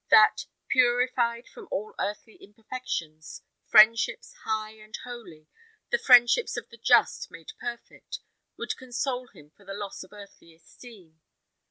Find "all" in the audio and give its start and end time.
1.69-1.93